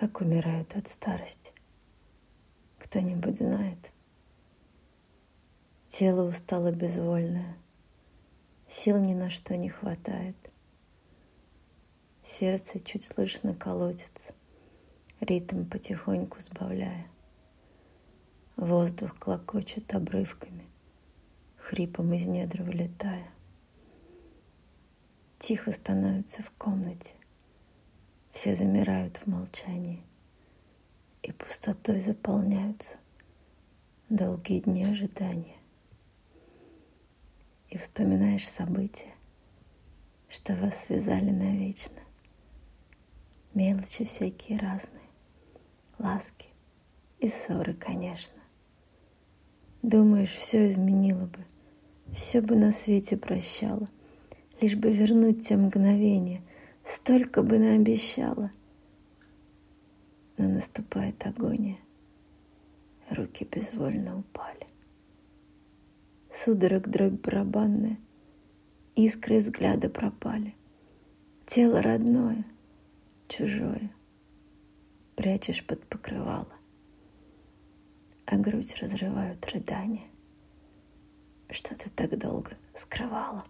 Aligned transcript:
как 0.00 0.22
умирают 0.22 0.74
от 0.76 0.88
старости. 0.88 1.52
Кто-нибудь 2.78 3.36
знает? 3.36 3.76
Тело 5.88 6.22
устало 6.26 6.72
безвольное, 6.72 7.54
сил 8.66 8.96
ни 8.96 9.12
на 9.12 9.28
что 9.28 9.58
не 9.58 9.68
хватает. 9.68 10.36
Сердце 12.24 12.80
чуть 12.80 13.04
слышно 13.04 13.54
колотится, 13.54 14.32
ритм 15.20 15.66
потихоньку 15.66 16.40
сбавляя. 16.40 17.06
Воздух 18.56 19.18
клокочет 19.18 19.94
обрывками, 19.94 20.64
хрипом 21.58 22.14
из 22.14 22.26
недр 22.26 22.62
вылетая. 22.62 23.28
Тихо 25.38 25.72
становится 25.72 26.42
в 26.42 26.50
комнате, 26.52 27.19
все 28.40 28.54
замирают 28.54 29.18
в 29.18 29.26
молчании 29.26 30.02
и 31.22 31.30
пустотой 31.30 32.00
заполняются 32.00 32.96
долгие 34.08 34.60
дни 34.60 34.82
ожидания. 34.82 35.58
И 37.68 37.76
вспоминаешь 37.76 38.48
события, 38.48 39.12
что 40.30 40.54
вас 40.54 40.84
связали 40.84 41.28
навечно. 41.28 42.00
Мелочи 43.52 44.06
всякие 44.06 44.58
разные, 44.58 45.10
ласки 45.98 46.48
и 47.18 47.28
ссоры, 47.28 47.74
конечно. 47.74 48.40
Думаешь, 49.82 50.32
все 50.32 50.66
изменило 50.66 51.26
бы, 51.26 51.44
все 52.14 52.40
бы 52.40 52.56
на 52.56 52.72
свете 52.72 53.18
прощало, 53.18 53.86
лишь 54.62 54.76
бы 54.76 54.90
вернуть 54.90 55.46
те 55.46 55.58
мгновения, 55.58 56.42
столько 56.90 57.42
бы 57.42 57.58
наобещала. 57.58 58.50
Но 60.36 60.48
наступает 60.48 61.24
агония, 61.26 61.78
руки 63.10 63.46
безвольно 63.50 64.18
упали. 64.18 64.66
Судорог 66.32 66.88
дробь 66.88 67.20
барабанная, 67.20 67.98
искры 68.96 69.38
взгляда 69.40 69.88
пропали. 69.90 70.54
Тело 71.46 71.82
родное, 71.82 72.44
чужое, 73.28 73.90
прячешь 75.16 75.64
под 75.66 75.84
покрывало 75.86 76.60
а 78.30 78.36
грудь 78.36 78.76
разрывают 78.76 79.44
рыдания. 79.46 80.06
Что 81.50 81.74
ты 81.74 81.90
так 81.90 82.16
долго 82.16 82.52
скрывала? 82.76 83.44